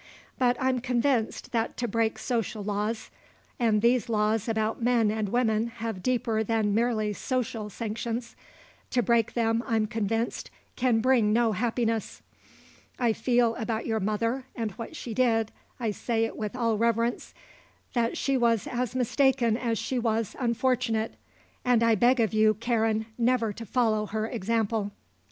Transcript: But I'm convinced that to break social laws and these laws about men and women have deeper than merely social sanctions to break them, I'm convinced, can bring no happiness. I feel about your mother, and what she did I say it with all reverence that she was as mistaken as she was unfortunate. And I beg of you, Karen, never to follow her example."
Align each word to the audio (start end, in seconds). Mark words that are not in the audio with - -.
But 0.39 0.57
I'm 0.59 0.79
convinced 0.81 1.51
that 1.51 1.77
to 1.77 1.87
break 1.87 2.17
social 2.17 2.63
laws 2.63 3.11
and 3.59 3.83
these 3.83 4.09
laws 4.09 4.49
about 4.49 4.81
men 4.81 5.11
and 5.11 5.29
women 5.29 5.67
have 5.67 6.01
deeper 6.01 6.43
than 6.43 6.73
merely 6.73 7.13
social 7.13 7.69
sanctions 7.69 8.35
to 8.89 9.03
break 9.03 9.35
them, 9.35 9.63
I'm 9.67 9.85
convinced, 9.85 10.49
can 10.75 11.01
bring 11.01 11.31
no 11.31 11.51
happiness. 11.51 12.23
I 12.97 13.13
feel 13.13 13.53
about 13.57 13.85
your 13.85 13.99
mother, 13.99 14.45
and 14.55 14.71
what 14.71 14.95
she 14.95 15.13
did 15.13 15.51
I 15.79 15.91
say 15.91 16.25
it 16.25 16.35
with 16.35 16.55
all 16.55 16.79
reverence 16.79 17.35
that 17.93 18.17
she 18.17 18.37
was 18.37 18.65
as 18.65 18.95
mistaken 18.95 19.55
as 19.55 19.77
she 19.77 19.99
was 19.99 20.35
unfortunate. 20.39 21.13
And 21.63 21.83
I 21.83 21.93
beg 21.93 22.19
of 22.19 22.33
you, 22.33 22.55
Karen, 22.55 23.05
never 23.19 23.53
to 23.53 23.67
follow 23.67 24.07
her 24.07 24.25
example." 24.25 24.93